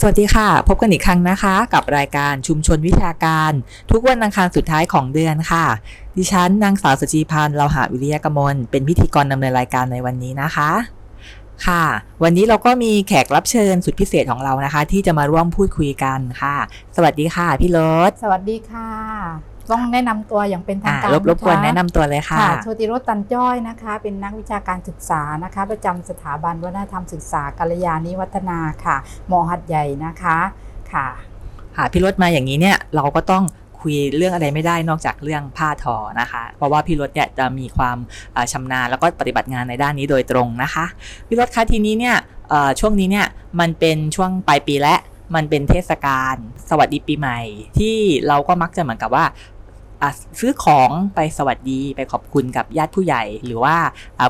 [0.00, 3.52] สวัสดีค่ะ พบกันอีกครั้งนะคะ กับรายการชุมชนวิชาการ
[3.90, 5.66] ทุกวันอังคารสุดท้ายของเดือนค่ะ
[6.16, 10.70] ดิฉันนางสาวสจีพันธ์เราหาวิริยกมลเป็นพิธีกรดำเนินรายการในวันนี้นะคะ
[11.66, 11.84] ค่ะ
[12.22, 16.56] วันนี้เราก็มีแขกรับเชิญสุดพิเศษของเรานะคะ ที่จะมาร่วมพูดคุยกันค่ะ
[16.96, 17.78] สวัสดีค่ะพี่ร
[18.08, 28.96] สสวัสดีค่ะ ต้องแนะนำตัวอย่างเป็นทางอ่าการรบรบกวนคแนะนำตัวเลยค่ะค่ะโชติรสตันจ้อยนะคะ เป็นนักวิชาการศึกษานะคะ ประจำสถาบันวัฒนธรรมศึกษากัลยาณิวัฒนาค่ะ
[29.30, 30.38] มหัดใหญ่นะคะ
[30.92, 31.06] ค่ะ
[31.76, 33.44] ค่ะพี่รถมาอย่างนี้เนี่ยเราก็ต้อง
[33.80, 37.96] คุยเรื่องอะไรไม่ได้นอกจากเรื่องผ้าทอนะคะ เพราะว่าพี่รถเนี่ยจะมีความ
[38.36, 40.84] อ่าชำนาญแล้วก็ปฏิบัติงานในด้านนี้โดยตรงนะคะ
[41.26, 42.16] พี่รถคะทีนี้เนี่ย
[42.48, 43.26] เอ่อช่วงนี้เนี่ย
[43.60, 44.96] มันเป็นช่วงปลายปีและ
[45.34, 46.36] มันเป็นเทศกาล
[46.70, 47.38] สวัสดีปีใหม่
[47.78, 47.96] ที่
[48.28, 49.32] เราก็มักจะเหมือนกับว่าอะ
[50.40, 53.76] ซื้อของไปสวัสดีไปขอบคุณกับญาติผู้ใหญ่ หรือว่า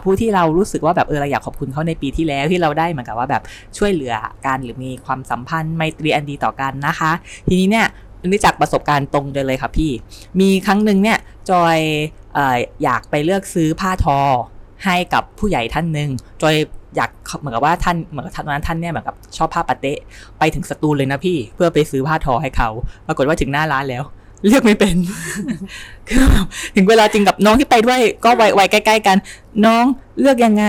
[0.05, 3.43] ผู้ที่เรารู้สึกว่าแบบเออเราอยากขอบคุณเขาในปีที่แล้วที่เราได้เหมือนกับว่าแบบ
[3.79, 4.15] ช่วยเหลือ
[4.47, 7.13] กันหรือมีความสัมพันธ์ไมตรีอันดีต่อกันนะคะ
[7.49, 7.87] ทีนี้เนี่ย
[8.27, 9.91] นี่จากประสบการณ์ตรงเลยเลยค่ะพี่
[10.41, 11.19] มีครั้งหนึ่งเนี่ย
[11.51, 11.79] จอย
[12.37, 14.19] อออยากไปเลือกซื้อผ้าทอ
[14.85, 16.11] ให้กับผู้ใหญ่ท่านหนึ่ง
[16.43, 16.57] จอย
[16.97, 19.99] อยากเหมือนกับว่าท่านเหมือนกับท่านนั้นท่านเนี่ยเหมือนกับชอบผ้าปาเตะ
[20.39, 22.71] ไปถึงสตูลเลยนะพี่ เพื่อไปซื้อผ้าทอให้เขา
[23.07, 24.03] ปรากฏว่าถึงหน้าร้านแล้ว
[24.47, 24.97] เลือกไม่เป็น
[26.09, 29.17] คือแบบถึงเวลาจริงกับน้องที่ไปด้วย ก็วัยวัยใกล้ๆกัน
[29.67, 29.85] น้อง
[30.21, 30.65] เลือกยังไง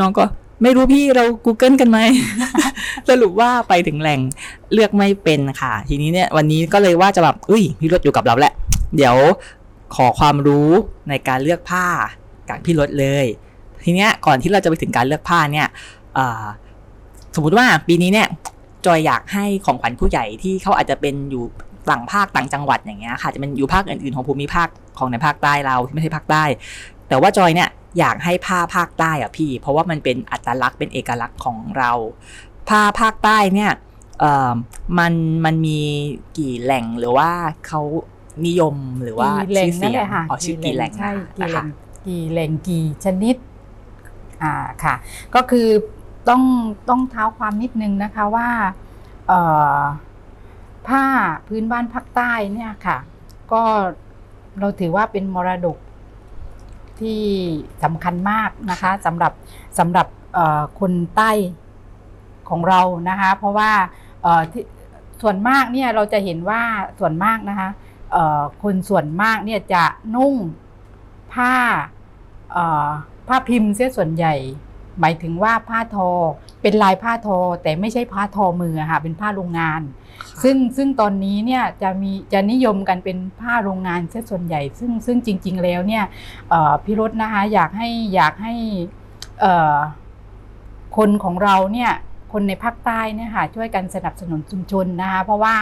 [0.00, 0.24] น้องก็
[0.62, 1.98] ไม่รู้พี่เรา Google กันไหม
[3.08, 4.20] สรุปว่าไปถึงแหล่ง
[4.72, 8.52] เลือกไม่เป็นค่ะ ทีนี้เนี่ยวันนี้ก็เลยว่าจะแบบอุ้ยพี่รถอยู่กับเราแหละ
[8.96, 9.16] เดี๋ยว
[9.94, 10.70] ขอความรู้
[11.08, 11.86] ในการเลือกผ้า
[12.48, 13.26] กับพี่รถเลย
[13.84, 15.68] ทีเนี้ยก่อนที่เราจะไปถึงการเลือกผ้าเนี่ย
[17.34, 18.28] สมมุติว่าปีนี้เนี่ย
[18.86, 21.44] จอยอยากให้ของขวัญผู้ใหญ่ที่เขาอาจจะเป็นอยู่
[21.90, 26.44] ต่างภาคต่างจังหวัดอย่างเงี้ยค่ะจะเป็นอยู่ภาคอื่นๆของภูมิภาคของในภาคใต้เราที่ไม่ใช่ภาคใต้
[27.08, 31.92] แต่ว่าจอยเนี่ยอยากให้ผ้าภาคใต้อะพี่ เพราะว่ามันเป็นอัตลักษณ์เป็นเอกลักษณ์ของเรา
[32.68, 33.72] ผ้าภาคใต้เนี่ย
[34.20, 34.52] เอ่อ
[34.98, 35.12] มัน
[35.44, 35.80] มันมี
[36.38, 37.30] กี่แหล่งหรือว่า
[37.66, 37.80] เขา
[38.46, 41.66] นิยมหรือว่ากี่แหล่งชื่อนั่เสีนยแหงละค่ะอ๋อชื่อกี่แหล่งใช่กี่นะแหล่คะง
[42.06, 43.36] กี่แหล่งกี่ชนิด
[44.42, 44.94] อ่าค่ะ
[45.34, 45.68] ก็คือ
[46.28, 46.42] ต้อง
[46.88, 48.48] ต้องเท้าความนิดนึงนะคะว่า
[49.28, 49.40] เอ่
[49.76, 49.78] อ
[50.88, 51.04] ผ้า
[51.48, 52.98] พื้นบ้านภาคใต้เนี่ยค่ะ
[53.52, 53.62] ก็
[54.60, 55.76] เราถือว่าเป็นมรดก
[57.00, 57.22] ที่
[57.84, 59.32] สำคัญมากนะคะสำหรับ
[59.78, 60.06] สำหรับ
[60.80, 61.30] คนใต้
[62.48, 63.72] ของเรานะคะ เพราะว่า
[65.22, 66.62] ส่วนมากเนี่ยเราจะเห็นว่า
[66.98, 67.68] ส่วนมากนะคะ
[68.62, 70.34] คนส่วนมากเนี่ยจะนุ่ง
[71.32, 71.54] ผ้า
[73.28, 74.34] ผ้าพิมพ์เสียส่วนใหญ่
[75.00, 76.08] หมายถึงว่าผ้าทอ
[76.62, 79.80] เป็นลายผ้าทอแต่ไม่ใช่ผ้าทอมืออะค่ะเป็นผ้าโรงงาน
[80.42, 86.04] ซึ่งซึ่งตอนนี้เนี่ยจะมีจะนิยมกันเป็นผ้าโรงงานเสียส่วนใหญ่ ซึ่งซึ่งจริง ๆ แล้วเนี่ย
[86.50, 88.54] เอ่อพี่รถนะคะอยากให้อยากให้
[89.40, 89.76] เอ่อ
[90.96, 91.92] คนของเราเนี่ย
[92.32, 95.56] คนในภาคใต้เนี่ยค่ะช่วยกันสนับสนุนชุมชนนะคะเพราะว่า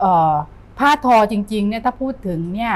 [0.00, 0.32] เอ่อ
[0.78, 2.74] ผ้าทอจริงๆเนี่ยถ้าพูดถึงเนี่ย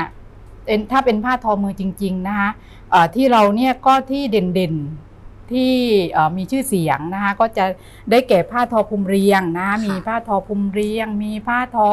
[0.64, 2.50] เป็นถ้าเป็นผ้าทอมือจริง ๆนะคะ
[2.90, 5.07] เอ่อที่เราเนี่ยก็ที่เด่นๆ
[5.52, 5.74] ที่
[6.12, 7.64] เอ่อมีชื่อเสียงนะคะก็จะ
[8.10, 11.90] ได้แก่ผ้าทอภูมิเรียงนะคะมีผ้าทอภูมิเรียง มีผ้าทอ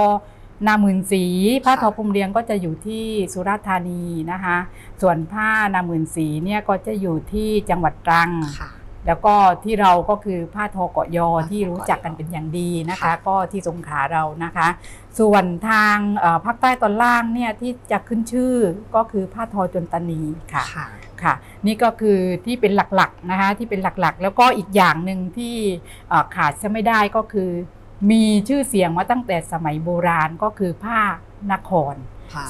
[0.68, 1.26] นาหมื่นสี
[1.66, 4.58] ผ้าทอภูมิเรียงก็จะอยู่ที่สุราษฎร์ธานีนะคะ
[5.02, 8.72] ส่วนผ้านาหมื่นสีเนี่ยก็จะอยู่ที่จังหวัดตรังค่ะ
[9.08, 14.68] แล้วก็ที่เราก็คือผ้าทอเกาะยอผ้าทอที่รู้จักกันเป็นอย่างดีนะคะค่ะก็ที่สงขลาเรานะคะ
[15.20, 18.54] ส่วนทางเอ่อภาคใต้ตอนล่างเนี่ยที่จะขึ้นชื่อ
[18.96, 20.22] ก็คือผ้าทอจนตานี
[20.54, 20.64] ค่ะ
[21.24, 21.36] ค่ะค่ะ
[21.68, 25.56] นี่ก็คือที่เป็นหลักๆนะคะที่เป็นหลักๆ แล้วก็อีกอย่างหนึ่งที่
[26.10, 27.50] เอ่อขาดจะไม่ได้ก็คือ
[28.12, 31.00] มีชื่อเสียงมาตั้งแต่สมัยโบราณก็คือผ้า
[31.54, 31.96] นคร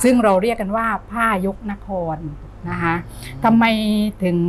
[0.04, 2.18] ซึ่งเราเรียกกันว่าผ้ายกนคร
[2.70, 2.96] นะคะ
[3.44, 3.66] ทำไม
[4.24, 4.40] ถึง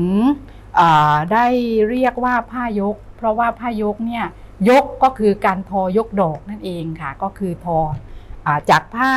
[0.77, 1.47] เอ่อได้
[1.89, 4.27] เรียกว่าผ้ายก เพราะว่าผ้ายกเนี่ย
[4.69, 7.79] ยกก็คือการทอยกดอกนั่นเองค่ะ ก็คือทอ
[8.47, 9.13] อาจากผ้า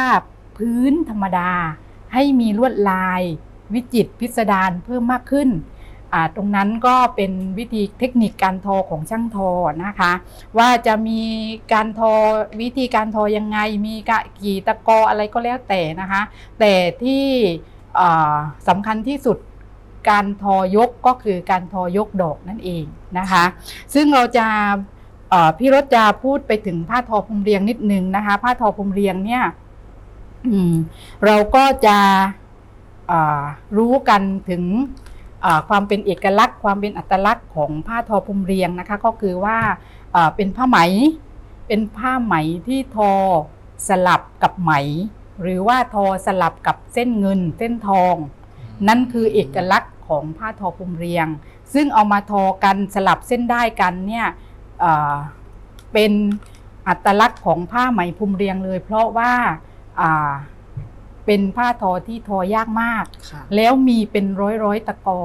[0.58, 1.52] พื้นธรรมดา
[2.14, 3.22] ให้มีลวดลาย
[3.74, 5.50] วิจิตพิสดารเพิ่มมากขึ้น
[6.36, 9.50] ตรงนั้นก็เป็นวิธีเทคนิคการทอของช่างทอ
[9.86, 10.12] นะคะ
[10.58, 11.22] ว่าจะมี
[11.74, 12.14] การทอ
[12.62, 16.22] วิธีการทอยังไง มีกะกี่ตะกออะไรก็แล้วแต่นะคะ
[16.60, 16.74] แต่
[17.04, 17.26] ที่
[18.68, 19.38] สำคัญที่สุด
[20.10, 22.84] การทอยกก็คือการทอยกดอกนั่นเอง
[23.18, 23.44] นะคะ
[23.94, 24.46] ซึ่งเราจะ
[25.58, 29.44] พี่รถจะพูดไปถึงผ้าทอพรมเรียงนิดนึงนะคะ ผ้าทอพรมเรียงเนี่ย
[31.26, 31.98] เราก็จะ
[33.78, 34.64] รู้กันถึง
[35.42, 39.58] เอ่อความเป็นเอกลักษณ์ ความเป็นอัตลักษณ์ของผ้าทอพรมเรียงนะคะ ก็คือว่า
[40.14, 40.78] เอ่อเป็นผ้าไหม
[41.68, 42.36] เป็นผ้าไหม
[42.68, 43.12] ที่ทอ
[43.88, 44.72] สลับกับไหม
[45.42, 48.16] หรือว่าทอสลับกับเส้นเงิน เส้นทอง
[48.88, 51.28] นั่นคือเอกลักษณ์ของผ้าทอภูมิเรียง
[51.74, 54.28] ซึ่งเอามาทอกันสลับเส้นได้กันเนี่ย
[54.80, 55.16] เอ่อ
[55.94, 56.12] เป็น
[56.88, 59.34] อัตลักษณ์ของผ้าไหมพรมเรียงเลย เพราะว่า
[60.02, 60.32] อ่า
[61.30, 65.22] เป็นผ้าทอที่ทอยากมาก ค่ะ แล้วมีเป็นร้อยร้อยๆตะกอ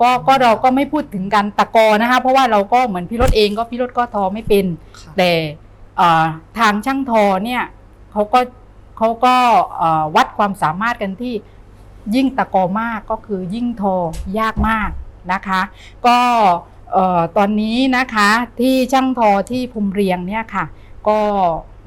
[0.00, 4.66] ก็ก็เราก็ไม่พูดถึงกันตะกอนะคะ เพราะว่าเราก็เหมือนพี่รถเองก็พี่รถก็ทอไม่เป็น
[5.16, 5.30] แต่
[5.96, 6.24] เอ่อ
[6.58, 7.62] ทางช่างทอเนี่ย
[8.12, 8.40] เขาก็
[8.96, 9.34] เขาก็
[9.78, 11.34] เอ่อวัดความสามารถกันที่
[12.14, 13.96] ยิ่งตะกอมากก็คือยิ่งทอ
[14.38, 14.90] ยากมาก
[15.32, 15.60] นะคะ
[16.06, 16.18] ก็
[16.92, 18.30] เอ่อตอนนี้นะคะ
[18.60, 20.64] ที่ช่างทอที่ภูมิเรียงเนี่ยค่ะ
[21.08, 21.20] ก็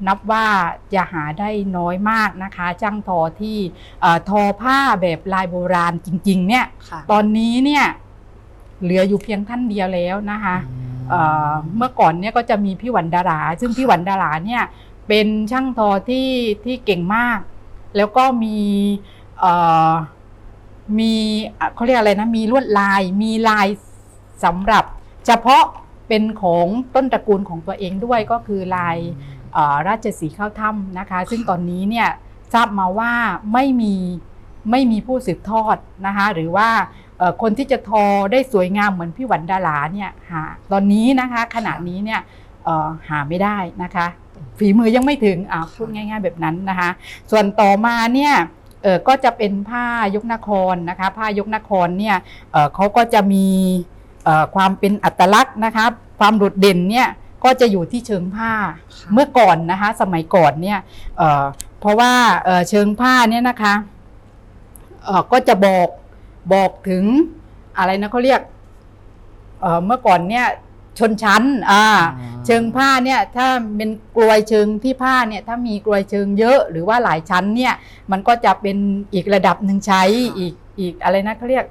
[0.06, 0.46] นับว่า
[0.94, 3.58] จะหาได้น้อยมากนะคะช่างทอที่
[4.00, 7.84] เอ่อทอผ้าแบบลายโบราณจริง ๆ เนี่ยค่ะตอนนี้เนี่ย
[8.82, 10.56] เหลืออยู่เพียงท่านเดียวแล้วนะคะ
[11.08, 14.62] เอ่อเมื่อก่อนเนี่ยก็จะมีพี่หวันดารา ซึ่งพี่หวันดาราเนี่ย
[15.08, 16.28] เป็นช่างทอที่
[16.64, 17.38] ที่เก่งมาก
[17.96, 18.58] แล้วก็มี
[19.40, 19.52] เอ่
[19.88, 19.90] อ
[20.98, 21.14] มี
[21.58, 23.66] อะเขาเรียกอะไรนะมีลวดลายมีลาย
[24.44, 24.84] สำหรับ
[25.26, 25.64] เฉพาะ
[26.08, 29.31] เป็นของต้นตระกูลของตัวเองด้วยก็คือลายเอ่อ
[29.88, 32.08] ราชสีห์ข้าวถ้ำนะคะ ซึ่งตอนนี้เนี่ย
[32.54, 33.12] ทราบมาว่า
[33.52, 33.94] ไม่มี
[34.70, 35.76] ไม่มีผู้สืบทอด
[36.06, 36.68] นะคะหรือว่า
[37.18, 42.20] เอ่อคนที่จะทอได้สวยงามเหมือนพี่หวันดาราเนี่ยหาตอนนี้นะคะขณะนี้เนี่ย
[42.64, 44.06] เอ่อหาไม่ได้นะคะ
[44.58, 46.90] ฝีมือยังไม่ถึงอ่าพูดง่าย ๆ แบบนั้นนะคะ
[47.30, 48.34] ส่วนต่อมาเนี่ย
[48.82, 52.16] เออก็จะเป็นผ้ายกนครนะคะ ผ้ายกนครเนี่ย
[52.52, 53.46] เอ่อเขาก็จะมี
[54.24, 55.84] เอ่อความเป็นอัตลักษณ์นะคะ
[56.18, 57.08] ความโดดเด่นเนี่ย
[57.44, 58.52] ก็จะอยู่ที่เชิงผ้า
[59.12, 60.78] เมื่อก่อนนะคะ สมัยก่อนเนี่ย
[61.18, 61.44] เอ่อ
[61.80, 62.12] เพราะว่า
[62.44, 63.74] เอ่อเชิงผ้าเนี่ยนะคะ
[65.04, 65.88] เอ่อก็จะบอก
[66.54, 67.04] บอกถึง
[67.78, 68.40] อะไรนะเขาเรียก
[69.60, 70.46] เอ่อเมื่อก่อนเนี่ย
[70.98, 71.84] ชนชั้นอ่า
[72.46, 73.46] เชิงผ้าเนี่ยถ้า
[73.76, 77.74] เป็นกลวยเชิงที่ผ้าเนี่ยถ้ามีกลวยเชิงเยอะหรือว่าหลายชั้นเนี่ย
[78.12, 78.76] มันก็จะเป็น
[79.14, 81.66] อีกระดับหนึ่งใช้ค่ะอีกอีกอะไรนะเขาเรียก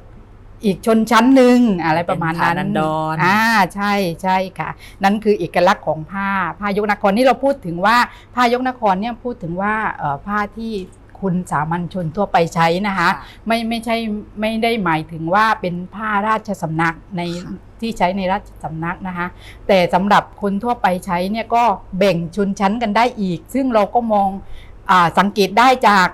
[0.66, 2.82] อีกชนชั้นหนึ่งอะไรประมาณนั้นเป็นฐานันด
[3.12, 3.40] รอ่า
[3.76, 3.94] ใช่
[4.24, 4.70] ใช่ค่ะ
[5.04, 6.30] นั่นคือเอกลักษณ์ของผ้า
[6.60, 7.98] ผ้ายกนครนี่เราพูดถึงว่า
[8.36, 10.74] ผ้ายกนครเนี่ยพูดถึงว่าเอ่อผ้าที่
[11.20, 13.10] คุณสามัญชนทั่วไปใช้นะคะ
[13.48, 13.96] ไม่ไม่ใช่
[14.40, 19.28] ไม่ได้หมายถึงว่าเป็นผ้าราชสำนักในค่ะที่ใช้ในราชสำนักนะคะ
[19.68, 21.64] แต่สำหรับคนทั่วไปใช้เนี่ยก็
[21.98, 24.30] แบ่งชนชั้นกันได้อีก ซึ่งเราก็มอง
[24.92, 26.08] อาสังเกตได้จาก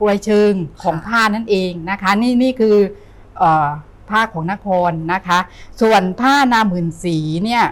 [0.00, 0.52] กลวยเชิง
[0.82, 3.03] ของค่ะผ้านั่นเองนะคะ นี่นี่คือเออ
[4.08, 5.38] ผ้าของนครนะคะ
[5.80, 7.64] ส่วนผ้านาหมื่นสีเนี่ย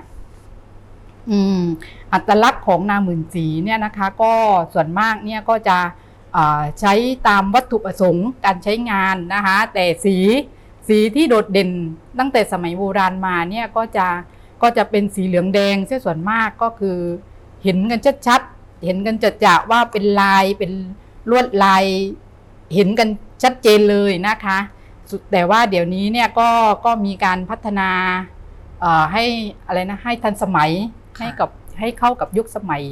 [2.12, 4.32] อัตลักษณ์ของนาหมื่นสีเนี่ยนะคะ ก็
[4.74, 5.78] ส่วนมากเนี่ยก็จะ
[6.80, 6.92] ใช้
[7.28, 10.16] ตามวัตถุประสงค์การใช้งานนะคะ แต่สี
[10.88, 11.70] สีที่โดดเด่น
[12.18, 14.06] ตั้งแต่สมัยโบราณมาเนี่ยก็จะ
[14.62, 16.98] ก็จะเป็นสีเหลืองแดงเสียส่วนมากก็คือ
[17.62, 20.72] เห็นกันชัดๆเห็นกันจัดจะว่าเป็นลายเป็น
[21.30, 21.84] ลวดลาย
[22.74, 23.08] เห็นกัน
[23.42, 24.58] ชัดเจนเลยนะคะ
[25.32, 26.48] แต่ว่าเดี๋ยวนี้เนี่ยก็
[26.84, 27.90] ก็มีการพัฒนา
[29.12, 29.24] ให้
[29.66, 30.70] อะไรนะให้ทันสมัย
[31.18, 32.82] ให้กับให้เข้ากับยุคสมัย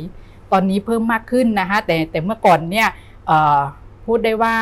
[0.52, 2.88] ตอนนี้เพิ่มมากขึ้นนะคะแต่แต่เมื่อก่อนเนี่ย
[4.06, 4.56] พูดได้ว่า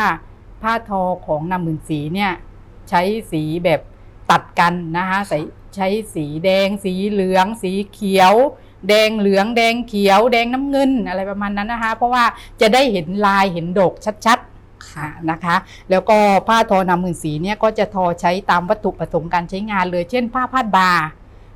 [0.62, 2.32] ผ้าทอของนำหมื่นสีเนี่ย
[2.88, 3.02] ใช้
[3.32, 3.80] สีแบบ
[4.30, 5.38] ตัดกันนะคะใส่
[5.74, 8.34] ใช้สีแดง สีเหลือง สีเขียว
[8.88, 12.24] แดงเหลือง แดงเขียว แดงน้ำเงินอะไรประมาณนั้นนะคะ เพราะว่า
[12.60, 13.92] จะได้เห็นลายเห็นดก
[14.26, 14.57] ชัดๆ
[14.92, 15.56] ค่ะนะคะ
[15.90, 20.92] แล้วก็ผ้าทอนำหมื่นสีเนี่ยก็จะทอใช้ตามวัตถุประสงค์การใช้งานเลย เช่น ผ้าพาดบ่า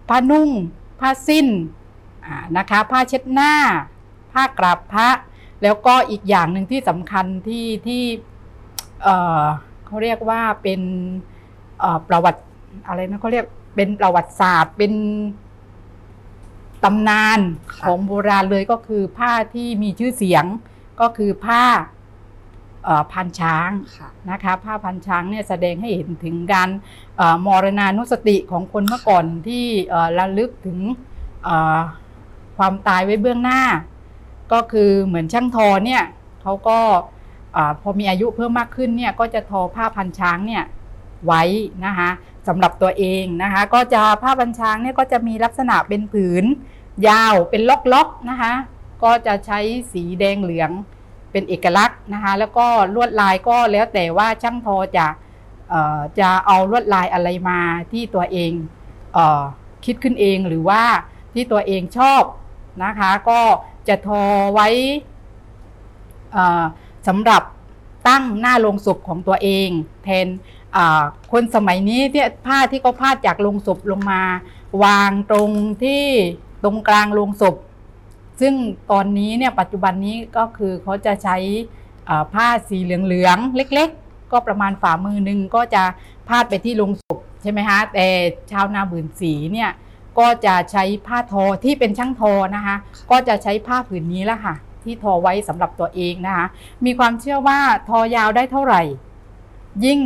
[0.09, 0.51] ผ้านุ่ง
[1.01, 1.47] ผ้าสิ้น
[2.25, 3.53] อ่านะคะ ผ้าเช็ดหน้า
[4.33, 5.09] ผ้ากราบพระ
[5.63, 8.03] แล้วก็อีกอย่างหนึ่งที่สำคัญที่ที่
[9.03, 9.43] เอ่อ
[9.87, 10.81] เขาเรียกว่าเป็น
[11.81, 12.43] เอ่อประวัติ
[12.87, 14.93] อะไรนะเขาเรียกเป็นประวัติศาสตร์เป็น
[16.85, 17.41] ตำนาน
[17.73, 20.45] ค่ะของโบราณเลยก็คือผ้าที่มีชื่อเสียง
[21.01, 22.02] ก็คือผ้าเอ่อ
[23.13, 26.69] พันช้างค่ะนะคะผ้าพันช้างเนี่ยแสดงให้เห็นถึงการ
[27.17, 30.79] เอ่อมรณานุสติของคนเมื่อก่อนที่เอ่อระลึกถึง
[31.45, 31.81] เอ่อ
[32.57, 33.63] ความตายไว้เบื้องหน้า
[34.53, 36.03] ก็คือเหมือนช่างทอเนี่ย
[36.43, 36.79] เขาก็
[37.57, 40.65] อาพอมีอายุเพิ่มมากขึ้นเนี่ยก็จะทอผ้าพันช้างเนี่ย
[41.27, 41.43] ไว้
[41.85, 42.11] นะคะ
[42.49, 46.45] สำหรับตัวเองนะคะก็จะผ้าพันช้างเนี่ยก็จะมีลักษณะเป็นผืน
[47.09, 47.63] ยาวเป็น
[47.93, 48.53] ล็อกๆนะคะ
[49.05, 49.59] ก็จะใช้
[49.93, 50.71] สีแดงเหลือง
[51.33, 55.07] เป็นเอกลักษณ์นะคะแล้วก็ลวดลายก็แล้วแต่ว่าช่างทอจะ
[55.69, 57.61] เอ่อจะเอาลวดลายอะไรมา
[57.93, 58.53] ที่ตัวเอง
[59.13, 59.43] เออ
[59.85, 60.83] คิดขึ้นเองหรือว่า
[61.35, 62.23] ที่ตัวเองชอบ
[62.85, 63.41] นะคะก็
[63.89, 64.23] จะทอ
[64.55, 64.69] ไว้
[67.09, 67.43] สำหรับ
[68.09, 69.69] ตั้งหน้าโลงศพของตัวเอง
[70.05, 70.27] แทน
[71.33, 74.23] คนสมัยนี้ที่ผ้าที่เขาพาดจากโลงศพลงมา
[74.85, 75.51] วางตรง
[75.83, 76.05] ที่
[76.63, 77.55] ตรงกลางโลงศพ
[78.43, 78.55] ซึ่ง
[78.93, 81.37] ตอนนี้เนี่ยปัจจุบันนี้ก็คือเขาจะใช้
[82.09, 85.83] อ่าผ้าสีเหลืองๆ เล็กๆ ก็ประมาณฝ่ามือหนึ่งก็จะ
[86.29, 88.07] พาดไปที่โลงศพใช่ไหมคะแต่
[88.53, 89.71] ชาวนาบืนสีเนี่ย
[90.19, 92.77] ก็จะใช้ผ้าทอที่เป็นช่างทอนะคะ
[93.11, 96.47] ก็จะใช้ผ้าผืนนี้แหละค่ะ ที่ทอไว้สำหรับตัวเองนะคะ
[96.85, 97.59] มีความเชื่อว่า
[97.89, 98.83] ทอยาวได้เท่าไหร่
[99.85, 100.01] ยิ่ง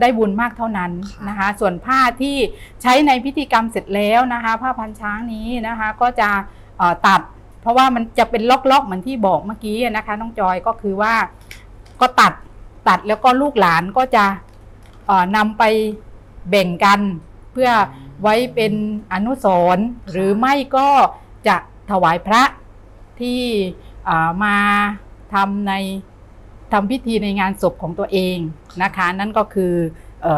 [0.00, 2.36] ได้บุญมากเท่านั้นค่ะนะคะ ส่วนผ้าที่
[2.82, 6.30] ใช้ในพิธีกรรมเสร็จแล้วนะคะ ผ้าพันช้างนี้นะคะ ก็จะ
[6.78, 7.20] เอ่อตัด
[7.62, 11.14] เพราะว่ามันจะเป็นล็อกๆเหมือนที่บอกเมื่อกี้นะคะน้องจอยก็คือว่า
[12.00, 12.32] ก็ตัด
[12.88, 14.24] ตัดแล้วก็ลูกหลานก็จะ
[15.36, 15.62] นำไป
[16.50, 17.00] แบ่งกัน
[17.52, 17.70] เพื่อ
[18.22, 18.72] ไว้เป็น
[19.12, 20.88] อนุสรณ์หรือไม่ก็
[21.48, 21.56] จะ
[21.90, 22.42] ถวายพระ
[23.20, 23.40] ที่
[24.44, 24.56] มา
[25.34, 25.72] ทำใน
[26.72, 28.36] ทำพิธีในงานศพของตัวเอง
[28.82, 29.74] นะคะ นั่นก็คือ
[30.26, 30.28] อ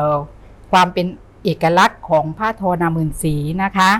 [0.73, 1.07] ความเป็น
[1.45, 3.90] เอกลักษณ์ของผ้าทอนามืนสีนะคะ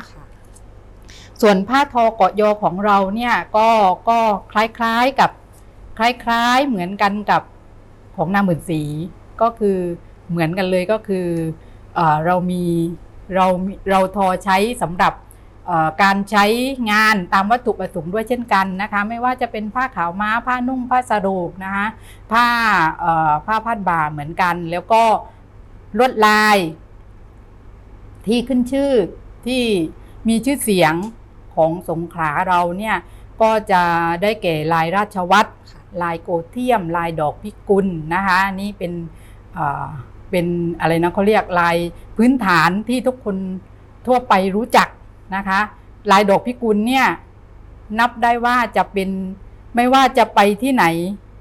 [1.43, 3.69] ส่วนผ้าทอเกาะยอของเราเนี่ยก็
[4.09, 4.19] ก็
[4.53, 5.31] คล้ายๆกับ
[5.99, 7.43] คล้ายๆเหมือนกันกับ
[8.17, 8.83] ของนางหมื่นสี
[9.43, 9.79] ก็คือ
[10.31, 11.27] เหมือนกันเลยก็คือ
[11.95, 12.65] เอเรามี
[13.35, 13.47] เรา
[13.91, 15.13] เราทอใช้สำหรับ
[16.03, 16.45] การใช้
[16.91, 21.87] งานตามวัตถุประสงค์ด้วยเช่นกันนะคะ ไม่ว่าจะเป็นผ้าขาวม้าผ้านุ่งผ้าสรูปนะคะ
[22.33, 22.47] ผ้า
[23.47, 25.03] ผ้าพัดบ่าเหมือนกัน แล้วก็
[25.99, 26.57] ลวดลาย
[28.27, 28.93] ที่ขึ้นชื่อ
[29.47, 29.63] ที่
[30.29, 30.95] มีชื่อเสียง
[31.57, 32.97] ของสงขลาเราเนี่ย
[33.43, 33.83] ก็จะ
[34.23, 38.93] ได้แก่ลายราชวัตรค่ะลายโกเทียม ลายดอกพิกุลนะคะนี่เป็น
[39.55, 39.87] เอ่อ
[40.31, 40.47] เป็น
[40.81, 41.77] อะไรนะเขาเรียกลาย
[42.17, 43.37] พื้นฐานที่ทุกคน
[44.07, 44.89] ทั่วไปรู้จัก
[45.37, 45.61] นะคะ
[46.11, 47.07] ลายดอกพิกุลเนี่ย
[47.99, 49.11] นับได้ว่าจะเป็น
[49.75, 50.85] ไม่ว่าจะไปที่ไหน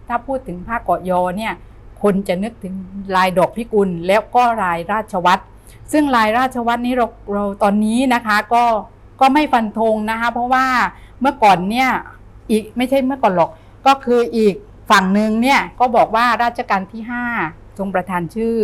[0.08, 1.54] ถ้าพูดถึงผ้าเกาะยอเนี่ย
[2.04, 2.76] คนจะนึกถึง
[3.16, 5.44] ลายดอกพิกุลแล้วก็ลายราชวัตร
[5.92, 8.64] ซึ่งลายราชวัตรนี้เราเราตอนนี้นะคะก็
[9.20, 10.66] ก็ไม่ฟันธงนะคะ เพราะว่า
[11.20, 11.90] เมื่อก่อนเนี่ย
[12.50, 13.52] อีกไม่ใช่เมื่อก่อนหรอก
[13.88, 14.56] ก็คืออีก
[14.92, 17.02] ฝั่งหนึ่งเนี่ยก็บอกว่าราชการที่
[17.40, 18.58] 5ทรงประทานชื่อ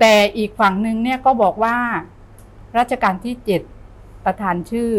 [0.00, 1.76] แต่อีกฝั่งหนึ่งเนี่ยก็บอกว่า
[2.78, 3.34] รัชกาลที่
[3.80, 4.92] 7ประทานชื่อ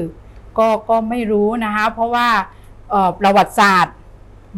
[0.57, 2.27] ก็ก็ไม่รู้นะคะ เพราะว่า
[2.89, 3.95] เอ่อประวัติศาสตร์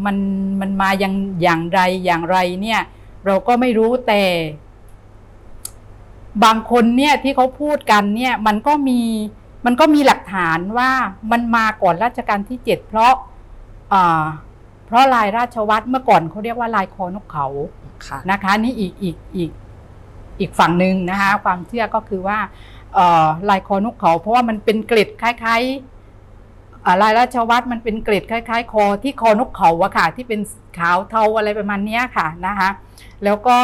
[0.05, 0.17] มัน
[0.61, 2.81] มันมาอย่างอย่างไรอย่างไรเนี่ย
[3.25, 4.23] เราก็ไม่รู้แต่
[6.43, 9.01] บางคนเนี่ยที่เขาพูดกันเนี่ย มันก็มี
[9.65, 10.89] มันก็มีหลักฐานว่า
[11.31, 13.13] มันมาก่อนรัชกาลที่7เพราะ
[13.93, 14.23] อ่า
[14.85, 17.47] เพราะลายราชวัตรเมื่อก่อนเขาเรียกว่าลายคอนกเขา
[18.07, 19.51] ค่ะนะคะ นี่อีกอีกอีก
[20.39, 22.39] อีกฝั่งหนึ่งนะคะ ความเชื่อก็คือว่า
[22.93, 30.39] เอ่อลายคอนกเขา เพราะว่ามันเป็นเกล็ดคล้ายๆอ่าลายราชวัตรมันเป็นเกล็ดคล้าย ๆ คอที่คอนกเขาอะค่ะ ที่เป็น
[30.77, 32.69] ขาวเทาอะไรประมาณเนี้ยค่ะนะคะ
[33.23, 33.59] แล้วก็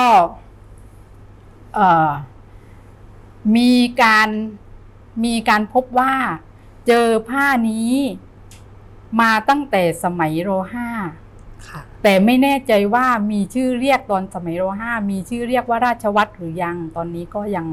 [1.75, 2.11] เอ่อ
[3.55, 3.71] มี
[4.03, 4.29] การ
[5.25, 6.13] มีการพบว่า
[6.87, 7.91] เจอผ้านี้
[9.21, 10.87] มาตั้งแต่สมัยโรห้า
[11.67, 17.67] ค่ะแต่ไม่แน่ใจว่ามีชื่อเรียกตอนสมัยรห้ามีชื่อเรียกว่าราชวัตรหรือยังตอนนี้ก็ยัง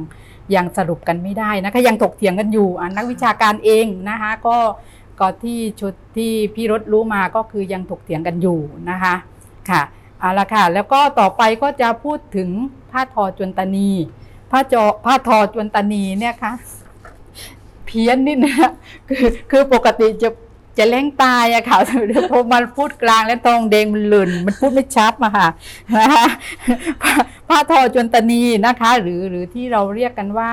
[0.54, 4.58] ยังสรุปกันไม่ได้นะคะยังถกเถียงกันอยู่อะนักวิชาการเองนะคะก็
[5.20, 8.58] ก็ที่ชุดที่พี่รถรู้มาก็คือยังถกเถียงกันอยู่
[8.90, 9.14] นะคะ
[9.70, 9.82] ค่ะ
[10.20, 12.48] เอาละค่ะแล้วก็ต่อไปก็จะพูดถึง
[12.90, 13.90] ผ้าทอจวนตานี
[14.50, 16.52] ผ้าจอผ้าทอจวนตานีเนี่ยค่ะ
[16.83, 18.70] เพี้ยนนิดนะ
[19.08, 20.28] คือคือปกติจะ
[20.78, 21.78] จะเล่งตายอะค่ะ
[22.28, 25.48] เพอมันพูดกลางแล้วตรงเดงมันหลุนมันพูดไม่ชัดมาค่ะ
[25.96, 26.26] นะคะ
[27.02, 27.14] ผ้า
[27.48, 30.52] ผ้าทอจวนตนีนะคะ หรือหรือที่เราเรียกกันว่า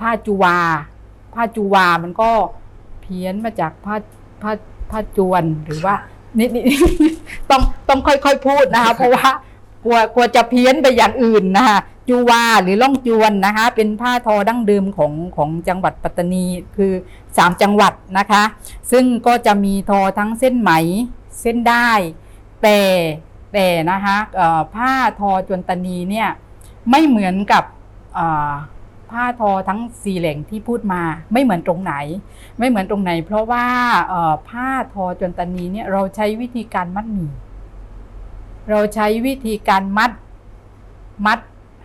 [0.00, 0.58] ผ้าจูวา
[1.34, 2.30] ผ้าจูวามันก็
[3.02, 3.96] เพี้ยนมาจากผ้า
[4.42, 4.52] ผ้า
[4.90, 5.94] ผ้าจวนหรือว่า
[6.38, 6.64] นิดนิด
[7.50, 9.26] ต้องต้องค่อยๆพูดนะคะ เพราะว่า
[9.84, 16.44] กลัวกลัวจะเพี้ยนไปอย่างอื่นนะคะ จูวาหรือล่องจวนนะคะ เป็นผ้าทอดั้งเดิมของของจังหวัดปัตตานี
[16.76, 16.92] คือ
[17.36, 18.42] สามจังหวัดนะคะ
[18.90, 20.70] ซึ่งก็จะมีทอทั้งเส้นไหม
[21.40, 21.90] เส้นได้
[22.62, 22.78] แต่
[23.52, 24.16] แต่นะคะ
[24.74, 26.28] ผ้าทอจวนตานีเนี่ย
[26.90, 27.64] ไม่เหมือนกับ
[29.10, 31.94] ผ้าทอทั้งสี่แหล่งที่พูดมาไม่เหมือนตรงไหน
[32.58, 33.66] ไม่เหมือนตรงไหน เพราะว่า
[34.48, 37.30] ผ้าทอจวนตานีเนี่ยเราใช้วิธีการมัดหมี่
[38.70, 40.10] เราใช้วิธีการมัด
[41.26, 41.38] มัด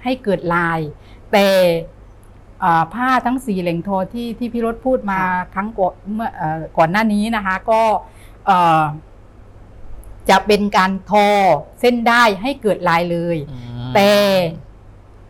[0.04, 0.80] ให้เกิดลาย
[1.32, 1.48] แต่
[2.64, 5.20] อ่าผ้าทั้งสี่แหล่งทอที่ที่พี่รถพูดมา
[5.54, 7.82] ครั้งก่อนเมื่อเอ่อก่อนหน้านี้นะคะ ก็
[8.46, 8.84] เอ่อ
[10.30, 11.28] จะเป็นการทอ
[11.80, 13.38] เส้นได้ให้เกิดลายเลย
[13.96, 14.12] แต่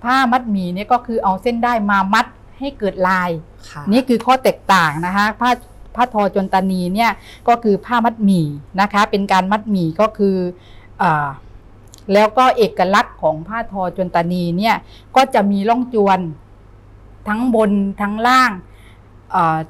[0.03, 2.25] ผ้ามัดหมี่เนี่ยก็คือเอาเส้นได้มามัด
[2.59, 3.29] ให้เกิดลาย
[3.69, 5.49] ค่ะนี่คือข้อแตกต่างนะคะผ้า
[5.95, 7.11] ผ้าทอจนตานีเนี่ย
[7.47, 8.45] ก็คือผ้ามัดหมี่
[8.81, 10.37] นะคะ เป็นการมัดหมี่ก็คือ
[11.01, 11.27] อา
[12.13, 14.75] แล้วก็เอกลักษณ์ของผ้าทอจนตานีเนี่ย
[15.15, 16.19] ก็จะมีร่องจวน
[17.27, 18.51] ทั้งบนทั้งล่าง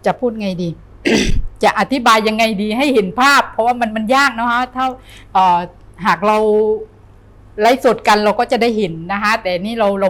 [0.05, 0.69] จะพูดไงดี
[1.63, 4.86] จะอธิบายยังไงดีให้เห็นภาพ เพราะว่ามันมันยากนะคะถ้า
[6.05, 6.38] หากเรา
[7.62, 10.10] ไลฟ์สดกันเราก็จะได้เห็นนะคะแต่นี่เราเรา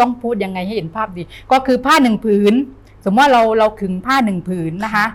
[0.00, 2.54] ต้องพูดยังไงให้เห็นภาพดี ก็คือผ้าหนึ่งผืน
[3.04, 5.06] สมมติว่าเราเราขึงผ้าหนึ่งผืนนะคะ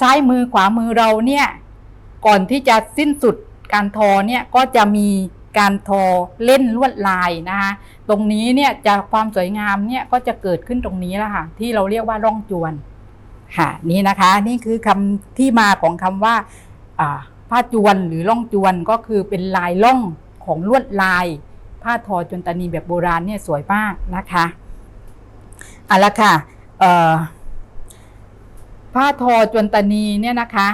[0.00, 1.46] ซ้ายมือขวามือเราเนี่ย
[2.26, 3.36] ก่อนที่จะสิ้นสุด
[3.72, 5.08] การทอเนี่ยก็จะมี
[5.58, 6.02] การทอ
[6.44, 7.70] เล่นลวดลายนะคะ
[8.08, 12.72] ตรงนี้เนี่ยจะความสวยงามเนี่ยก็จะเกิดขึ้นตรงนี้แล้วค่ะที่เราเรียกว่าร่องจวน
[13.56, 16.34] ค่ะนี่นะคะนี่คือคำที่มาของคำว่า
[17.00, 17.18] อ่า
[17.50, 20.00] ผ้าจวนหรือร่องจวนก็คือเป็นลายล่อง
[20.44, 21.26] ของลวดลาย
[21.82, 24.44] ผ้าทอจนตานีแบบโบราณเนี่ยสวยมากนะคะ
[25.86, 26.32] เอาละค่ะ
[28.94, 30.68] ผ้าทอจนตานีเนี่ยนะคะ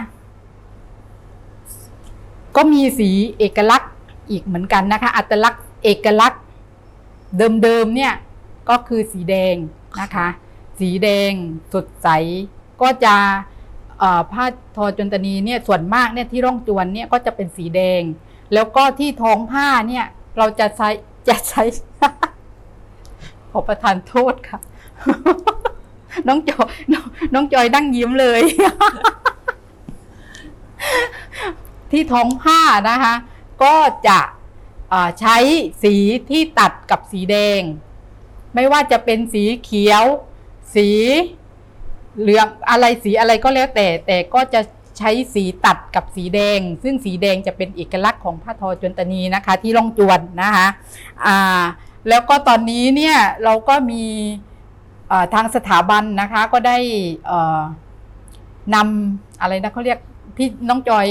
[2.56, 3.92] ก็มีสีเอกลักษณ์
[4.30, 6.42] อีกเหมือนกันนะคะ อัตลักษณ์เอกลักษณ์
[7.62, 8.12] เดิมๆเนี่ย
[8.68, 9.54] ก็คือสีแดง
[10.00, 10.28] นะคะ
[10.80, 11.32] สีแดง
[11.74, 12.08] สดใส
[12.82, 13.16] ก็จะ
[14.32, 14.44] ผ้า
[14.76, 18.02] ทอจนตนีเนี่ยส่วนมากเนี่ยที่ร่องจวนเนี่ยก็จะเป็นสีแดง
[18.54, 20.04] แล้วก็ที่ท้องผ้าเนี่ย
[20.38, 20.88] เราจะใช้
[21.28, 21.62] จะใช้
[23.50, 24.58] ขอประทานโทษค่ะ
[26.28, 28.42] น้องจอยน้องน้องจอยนั่งยิ้มเลย
[31.90, 33.14] ที่ท้องผ้านะคะ
[33.62, 33.76] ก็
[34.08, 34.18] จะ
[35.20, 35.36] ใช้
[35.82, 35.94] สี
[36.30, 37.60] ที่ตัดกับสีแดง
[38.54, 40.04] ไม่ว่าจะเป็นสีเขียว
[40.74, 40.88] สี
[42.20, 44.60] เหลืองอะไรสีอะไรก็แล้วแต่ แต่ก็จะ
[44.98, 50.66] ใช้สีตัดกับสีแดง ซึ่งสีแดงจะเป็นเอกลักษณ์ของผ้าทอจนตนีนะคะ ที่ล่องจวนนะคะ
[51.26, 51.64] อ่า
[52.08, 54.04] แล้วก็ตอนนี้เนี่ยเราก็มี
[55.34, 56.78] ทางสถาบันนะคะก็ได้
[58.74, 59.98] นำอะไรนะเขาเรียก
[60.36, 61.06] พี่น้องจอย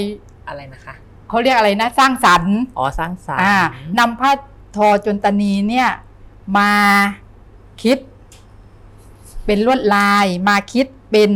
[0.47, 0.95] อะไรนะคะ
[1.29, 3.55] เขาเรียกอะไรนะสร้างสรรค์อ๋อสร้างสรรค์อ่า
[3.99, 4.31] นำผ้า
[4.75, 5.89] ทอจนตานีเนี่ย
[6.57, 6.71] มา
[7.83, 7.97] คิด
[9.45, 11.31] เป็นลวดลายมาคิดเป็น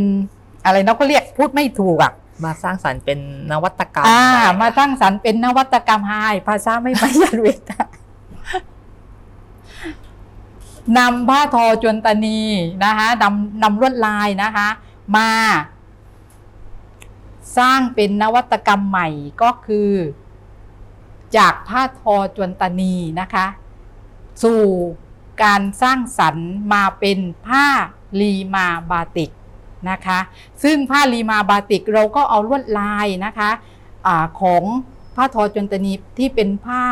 [0.64, 2.12] อะไรนะเขาเรียกพูดไม่ถูกอะ
[2.44, 3.18] มาสร้างสรรค์เป็น
[3.50, 6.12] นวัตกรรมอ่าอะไรมาสร้างสรรค์เป็นนวัตกรรมไฮ
[6.48, 7.72] ภาษาไม่ประหยัดเวท
[10.98, 12.40] นำผ้าทอจนตานี
[12.84, 14.68] นะคะนำนำลวดลายนะคะ
[15.16, 15.30] มา
[17.58, 19.08] สร้างเป็นนวัตกรรมใหม่
[19.42, 19.92] ก็คือ
[21.36, 23.46] จากผ้าทอจวนตานีนะคะ
[24.42, 24.62] สู่
[25.42, 27.66] การสร้างสรรค์มาเป็นผ้า
[28.20, 29.30] ลีมาบาติก
[29.90, 30.18] นะคะ
[30.62, 33.50] ซึ่งผ้าลีมาบาติกเราก็เอาลวดลายนะคะ
[34.06, 34.62] อาของ
[35.16, 36.82] ผ้าทอจวนตานีที่เป็นผ้า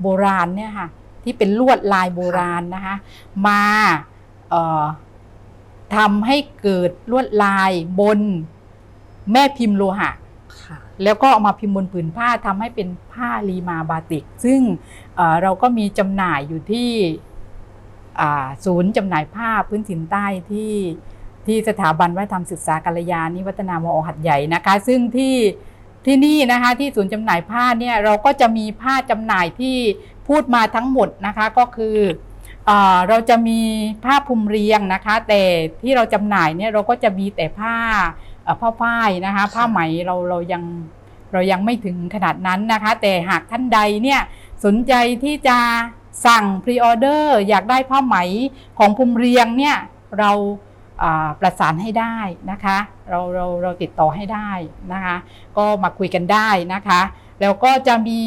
[0.00, 0.88] โบราณเนี่ยค่ะ
[1.24, 2.96] ที่เป็นลวดลายโบราณนะคะ
[3.46, 3.62] มา
[5.96, 8.20] ทำให้เกิดลวดลายบน
[9.32, 10.10] แม่พิมพ์โลหะ
[10.64, 14.60] ค่ะแล้วก็เอามาพิมพ์บนผืนผ้าทำให้เป็นผ้าลีมาบาติก ซึ่ง
[15.16, 16.90] เอ่อเราก็มีจำหน่ายอยู่ที่
[18.20, 20.74] อ่าศูนย์จำหน่ายผ้าพื้นถิ่นใต้ที่
[21.46, 25.36] ที่สถาบันวัฒนธรรมศึกษากัลยาณิวัฒนามอหัดใหญ่นะคะ ซึ่งที่
[26.06, 29.76] ที่นี่นะคะที่ศูนย์จำหน่ายผ้าเนี่ยเราก็จะมีผ้าจำหน่ายที่
[30.28, 31.96] พูดมาทั้งหมดนะคะก็คือ
[32.66, 33.60] เออเราจะมี
[34.04, 35.42] ผ้าภูมิเรียงนะคะ แต่
[35.82, 38.27] ที่เราจำหน่ายเนี่ยเราก็จะมีแต่ผ้าเอ่อ
[38.60, 40.62] ผ้าฝ้ายนะคะ ผ้าไหมเราเรายัง
[41.32, 44.20] เรายังไม่ถึงขนาดนั้นนะคะ แต่หากท่านใดเนี่ย
[44.64, 45.58] สนใจที่จะ
[46.26, 48.16] สั่งพรีออเดอร์อยากได้ผ้าไหม
[48.78, 49.76] ของภูมิเรียงเนี่ย
[50.18, 50.32] เรา
[51.02, 52.16] อ่าประสานให้ได้
[52.50, 52.78] นะคะ
[53.10, 54.50] เราเราเราติดต่อให้ได้
[54.92, 55.16] นะคะ
[55.56, 57.00] ก็มาคุยกันได้นะคะ
[57.40, 58.22] แล้วก็จะมี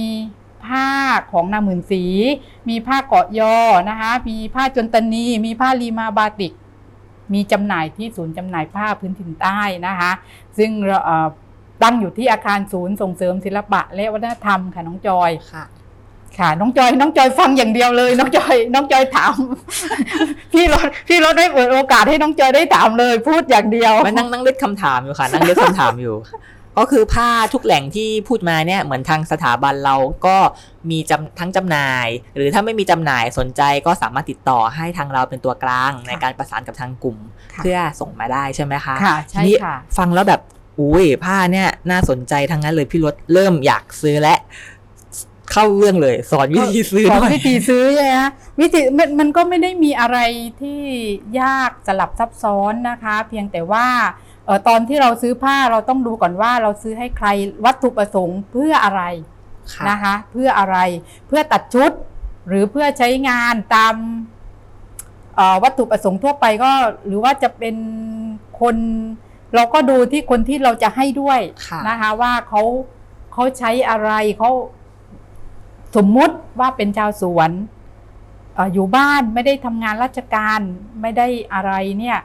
[0.66, 0.90] ผ้า
[1.32, 2.04] ของนาหมื่นสี
[2.70, 3.56] มีผ้าเกาะยอ
[3.90, 6.54] นะคะ มีผ้าจนตนี มีผ้าลีมาบาติก
[7.34, 10.12] มีจำหน่ายที่ศูนย์จำหน่ายผ้าพื้นถิ่นใต้นะคะ
[10.58, 11.28] ซึ่งเราเอ่อ
[11.84, 15.64] ตั้งอยู่ที่อาคารศูนย์ส่งเสริมศิลปะ และวัฒนธรรมค่ะน้องจอยค่ะ
[16.40, 19.34] ค่ะน้องจอยน้องจอยฟังอย่างเดียวเลย น้องจอย น้องจอยถาม
[20.54, 26.16] พี่รถพี่รถได้เปิดโอกาสให้น้องจอยได้ถามเลย พูดอย่างเดียวมานั่งนั่งเลือกคำถามอยู่ค่ะ นั่งเลือกคำถามอยู่
[26.78, 30.38] ก็คือผ้าทุกแหล่งที่พูดมาเนี่ยเหมือนทางสถาบันเราก็
[30.92, 37.18] มีจำทั้งจำหน่าย หรือถ้าไม่มีจำหน่ายสนใจก็สามารถติดต่อให้ทางเราเป็นตัวกลาง ในการประสานกับทางกลุ่ม
[37.54, 40.42] ค่ะเพื่อส่งมาได้ใช่ไหมคะค่ะใช่ทีนี้ค่ะฟังแล้วแบบ
[40.80, 44.36] อุ้ยผ้าเนี่ยน่าสนใจทั้งนั้นเลยพี่รถเริ่มอยากซื้อและ
[45.52, 50.18] เข้าเรื่องเลย สอนวิธีซื้อสอนหน่อยวิธีซื้อใช่ไหมคะวิธีมันมันก็ไม่ได้มีอะไร
[50.62, 50.82] ที่
[51.42, 54.31] ยากสลับซับซ้อนนะคะ เพียงแต่ว่าเอ่อ
[54.68, 57.28] ตอนที่เราซื้อผ้าเราต้องดูก่อนว่าเราซื้อให้ใคร
[57.66, 59.04] วัตถุประสงค์เพื่ออะไร
[59.74, 60.78] ค่ะนะคะ เพื่ออะไร
[61.28, 61.92] เพื่อตัดชุด
[62.48, 63.96] หรือเพื่อใช้งานตาม
[65.36, 66.72] เอ่อวัตถุประสงค์ทั่วไปก็
[67.08, 67.76] หรือว่าจะเป็น
[68.62, 68.76] คน
[69.56, 72.62] เราก็ดูที่คนที่เราจะให้ด้วยค่ะนะคะ ว่าเขา
[73.34, 74.50] เขาใช้อะไรเขา
[75.96, 77.52] สมมุติว่าเป็นชาวสวน
[78.56, 80.60] เอ่ออยู่บ้านไม่ได้ทำงานราชการ
[81.02, 82.20] ไม่ได้อะไรเนี่ย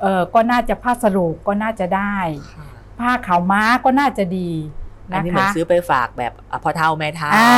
[0.00, 2.16] เออก็น่าจะผ้าสรุปก็น่าจะได้
[2.54, 2.66] ค่ะ
[3.00, 4.50] ผ้าขาวม้าก็น่าจะดี
[5.12, 7.52] อันนะนี้เหมือคะนซื้อไปฝากแบบอะพ่อเท่าแม่เท่าอ่า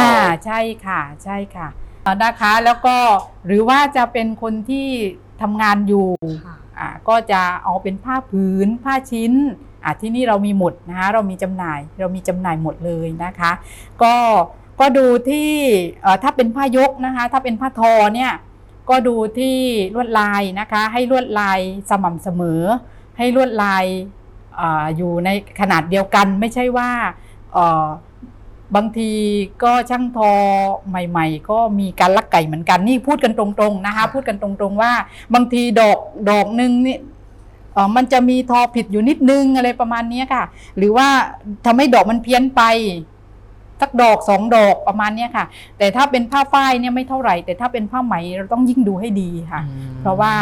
[0.44, 1.68] ใช่ค่ะใช่ค่ะ
[2.04, 2.96] เอ่อนะคะแล้วก็
[3.46, 4.86] หรือว่าจะเป็นคนที่
[5.42, 6.08] ทำงานอยู่
[6.46, 9.32] ค่ะอ่าก็จะเอาเป็นผ้าผืนผ้าชิ้น
[9.84, 13.52] อ่าที่นี่เรามีหมดนะคะเรามีจำหน่ายเรามีจำหน่ายหมดเลยนะคะ
[14.02, 14.14] ก็
[14.80, 15.50] ก็ดูที่
[16.02, 18.32] เอ่อถ้าเป็นผ้ายกนะคะ ถ้าเป็นผ้าทอเนี่ย
[18.90, 19.56] ก็ดูที่
[19.94, 22.62] ลวดลายนะคะ ให้ลวดลายสม่ำเสมอ
[23.18, 23.84] ให้ลวดลาย
[24.60, 25.28] อาอยู่ใน
[25.60, 26.90] ขนาดเดียวกันไม่ใช่ว่า
[27.52, 27.86] เอ่อ
[28.76, 29.12] บางที
[29.62, 30.32] ก็ช่างทอ
[30.88, 34.92] ใหม่ ๆ ก็มีการลักไก่เหมือนกันนี่พูดกันตรงๆนะคะค่ะพูดกันตรงๆว่า
[35.34, 35.98] บางทีดอก
[36.30, 36.96] ดอกหนึ่งนี่
[37.72, 40.44] เอ่อมันจะมีทอผิดอยู่นิดนึงอะไรประมาณเนี้ยค่ะ
[40.76, 41.08] หรือว่า
[41.66, 42.62] ทำให้ดอกมันเพี้ยนไป
[43.80, 45.46] สักดอกสองดอกประมาณเนี้ยค่ะ
[45.78, 50.32] แต่ถ้าเป็นผ้าฝ้ายเนี่ยไม่เท่าไหร่ แต่ถ้าเป็นผ้าไหมเราต้องยิ่งดูให้ดีค่ะอืมเพราะว่า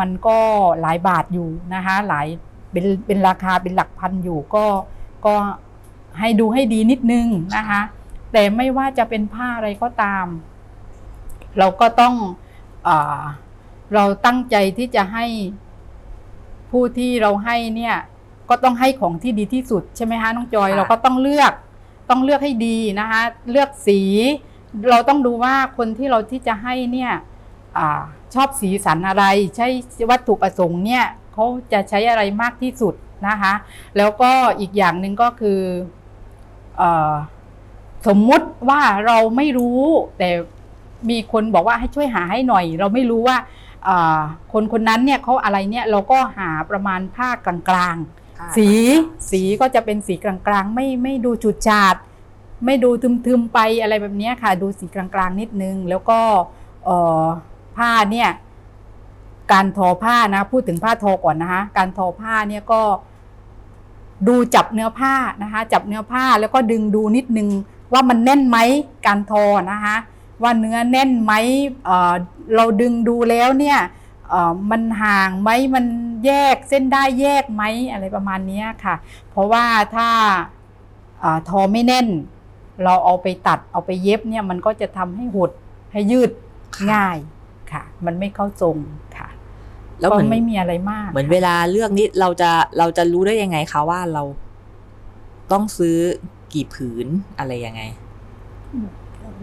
[0.00, 0.38] มันก็
[0.80, 2.26] หลายบาทอยู่นะคะ หลาย
[2.72, 4.64] เป็นเป็นราคาเป็นหลักพันอยู่ก็
[5.26, 5.34] ก็
[6.20, 7.26] ให้ดูให้ดีนิดนึง
[7.56, 7.80] นะคะ
[8.32, 10.26] แต่ไม่ว่าจะเป็นผ้าอะไรก็ตาม
[11.58, 12.14] เราก็ต้อง
[12.88, 13.22] อา
[13.94, 15.26] เราตั้งใจที่จะให้
[16.70, 17.96] ผู้ที่เราให้เนี่ย
[18.50, 21.52] ก็ต้องให้ของที่ดีที่สุดใช่ไหมคะน้องจอยค่ะเราก็ต้องเลือก
[22.10, 24.00] ต้องเลือกให้ดีนะคะ เลือกสี
[24.90, 27.12] เราต้องดูว่าคนที่เราที่จะให้เนี่ย
[27.78, 27.80] อ
[28.34, 29.24] ชอบสีสันอะไร
[29.56, 29.66] ใช้
[30.10, 32.94] วัตถุประสงค์เนี่ยเขาจะใช้อะไรมากที่สุด
[33.28, 33.52] นะคะ
[33.96, 35.60] แล้วก็อีกอย่างหนึ่งก็คือ
[36.80, 36.82] อ
[38.06, 39.80] สมมุติว่าเราไม่รู้
[40.18, 40.30] แต่
[41.10, 43.36] มีคนบอกว่าให้ช่วยหาให้หน่อย เราไม่รู้ว่า
[43.88, 44.20] อ่า
[44.52, 48.23] คนคนนั้นเนี่ยเขาอะไรเนี่ยเราก็หาประมาณผ้ากลางๆ
[48.56, 48.68] สี
[49.30, 51.94] สีก็จะเป็นสีกลางๆ ไม่ไม่ดูจุดจาด
[52.64, 52.90] ไม่ดู
[53.26, 56.18] ทึมๆไปอะไรแบบนี้ค่ะ ดูสีกลางๆนิดนึง แล้วก็
[57.76, 58.30] ผ้าเนี่ย
[59.52, 62.82] การทอผ้านะ พูดถึงผ้าทอก่อนนะคะ การทอผ้าเนี่ยก็
[64.28, 67.48] ดูจับเนื้อผ้านะคะ จับเนื้อผ้าแล้วก็ดึงดูนิดนึง
[67.92, 68.58] ว่ามันแน่นไหม
[69.06, 69.96] การทอนะคะ
[70.42, 71.32] ว่าเนื้อแน่นไหม
[71.84, 73.78] เเราดึงดูแล้วเนี่ย
[74.70, 75.84] มันห่างไหมมัน
[76.26, 78.94] แยกเส้นได้แยกไหมอะไรประมาณเนี้ยค่ะ
[79.30, 80.08] เพราะว่าถ้า
[81.22, 82.08] อาทอไม่แน่น
[82.84, 85.50] เราเอาไปตัดเอาไปเย็บเนี่ยมันก็จะทำให้หด
[85.92, 86.30] ให้ยืด
[86.76, 87.18] ค่ะง่าย
[87.72, 88.76] ค่ะ มันไม่เข้าทรง
[89.16, 89.28] ค่ะ
[90.00, 94.22] แล้วก็เหมือนไม่มีอะไรมาก เหมือนเวลาเลือกนี่เราจะเราจะรู้ได้ยังไงคะว่าเรา
[95.52, 95.96] ต้องซื้อ
[96.52, 97.06] กี่ผืน
[97.38, 97.82] อะไรยังไง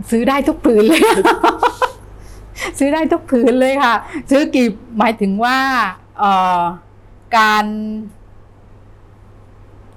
[0.09, 1.01] ซื้อได้ทุกผืนเลย
[2.77, 3.93] ซื้อได้ทุกผืนเลยค่ะ
[4.29, 5.57] ซื้อกี่หมายถึงว่า
[7.37, 7.65] การ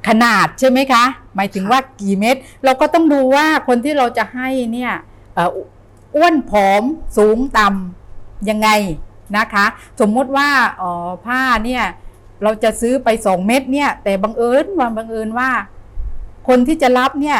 [0.09, 1.05] ขนาดใช่ไหมคะ
[1.37, 4.92] หมายถึงว่ากี่เม็ดเราก็ต้องดูว่าคนที่เราจะให้เนี่ย
[6.16, 6.83] อ้วนผอม
[7.18, 8.68] สูงต่ำยังไง
[9.37, 9.66] นะคะ
[10.00, 10.48] สมมติว่า
[11.27, 11.85] ผ้าเนี่ย
[12.42, 15.50] เราจะซื้อไปสองเม็ดเนี่ย แต่บังเอิญว่าบังเอิญว่า
[16.48, 17.38] คนที่จะรับเนี่ย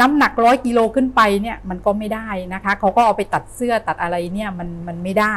[0.00, 5.36] น้ำหนักร้อยกิโลขึ้นไปเนี่ยมันก็ไม่ได้นะคะเขาก็เอาไปตัดเสื้อตัดอะไรเนี่ยมันมันไม่ได้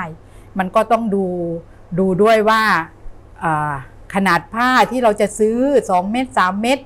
[0.59, 1.25] มันก็ต้องดู
[1.99, 2.61] ดูด้วยว่า
[4.13, 6.79] ขนาดผ้าที่เราจะซื้อ 2 เม็ด3เม็ด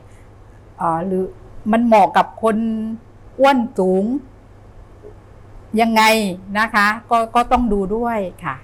[0.81, 1.23] อ่าหรือ
[1.71, 2.57] มันเหมาะกับคน
[3.39, 4.05] อ้วนสูง
[5.81, 6.03] ยังไง
[6.59, 8.55] นะคะ ก็ก็ต้องดูด้วยค่ะ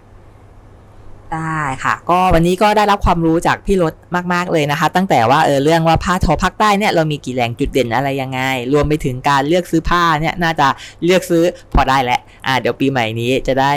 [1.35, 3.93] ได้ค่ะ ก็วันนี้ก็ได้รับความรู้จากพี่รถ
[4.33, 8.39] มาก ๆ เลยนะคะ ตั้งแต่ว่าเออเรื่องว่าผ้าทอภาคใต้เนี่ยเรามีกี่แหล่งจุดเด่นอะไรยังไง
[8.73, 10.67] รวมไปถึงการเลือกซื้อผ้าเนี่ยน่าจะ
[11.05, 13.73] เลือกซื้อพอได้แหละอ่าเดี๋ยวปีใหม่นี้จะได้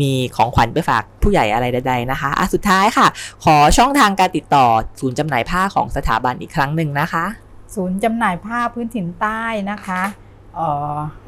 [0.00, 3.06] มีของขวัญไปฝากผู้ใหญ่อะไรใดๆนะคะอะสุดท้ายค่ะ
[3.44, 4.66] ขอช่องทางการติดต่อ
[5.00, 7.24] ศูนย์จำหน่ายผ้าของสถาบันอีกครั้งหนึ่งนะคะ
[7.74, 10.02] ศูนย์จำหน่ายผ้าพื้นถิ่นใต้นะคะ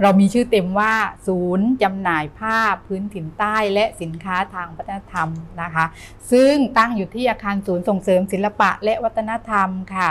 [0.02, 0.94] เรามีชื่อเต็มว่า
[1.26, 5.28] ศูนย์จำหน่ายผ้าพื้นถิ่นใต้และสินค้าทางวัฒนธรรม
[5.62, 5.84] นะคะ
[6.32, 10.08] ซึ่งตั้งอยู่ที่อาคารศูนย์ส่งเสริมศิลปะและวัฒนธรรมค่ะ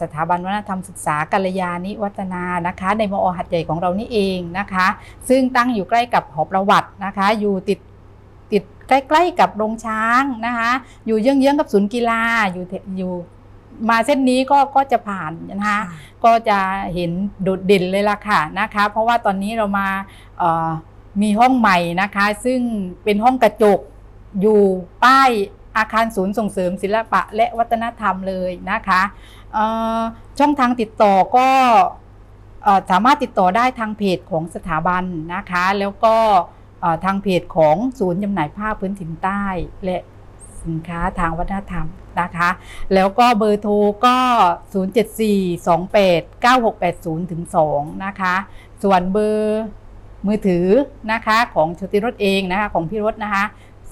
[0.00, 4.86] สถาบันวัฒนธรรมศึกษากัลยาณิวัฒนานะคะ ในมอหัดใหญ่ของเรานี่เองนะคะ
[5.28, 7.78] ซึ่งตั้งอยู่ใกล้กับหอประวัตินะคะ อยู่ติด
[8.52, 10.70] ติดใกล้ๆกับโรงช้างนะคะ
[11.06, 12.64] อยู่เยื้องๆกับศูนย์กีฬาอยู่
[12.98, 13.12] อยู่
[13.88, 15.80] มาเส้นนี้ก็ก็จะผ่านนะคะ
[16.24, 16.58] ก็จะ
[16.94, 17.10] เห็น
[17.42, 19.88] โดดเด่นเลยล่ะค่ะนะคะ เพราะว่าตอนนี้เรามา
[20.38, 20.68] เอ่อ
[21.22, 22.60] มีห้องใหม่นะคะ ซึ่ง
[23.04, 23.80] เป็นห้องกระจก
[24.40, 24.60] อยู่
[25.04, 25.30] ป้าย
[25.76, 29.02] อาคารศูนย์ส่งเสริมศิลปะและวัฒนธรรมเลยนะคะ
[29.52, 29.64] เอ่
[29.98, 30.00] อ
[30.38, 31.48] ช่องทางติดต่อก็
[32.64, 36.16] เอ่อสามารถติดต่อได้ทางเพจของสถาบันนะคะ แล้วก็
[36.80, 39.44] เอ่อทางเพจของศูนย์จำหน่ายผ้าพื้นถิ่นใต้
[39.84, 39.98] และ
[40.66, 41.86] สินค้าทางวัฒนธรรม
[42.20, 42.48] นะคะ
[42.94, 43.74] แล้วก็เบอร์โทร
[44.06, 44.18] ก็
[44.74, 48.34] 074289680ถึง2นะคะ
[48.82, 49.62] ส่วนเบอร์
[50.26, 50.66] มือถือ
[51.12, 53.44] นะคะของชติรถเองนะคะของพี่รถนะคะ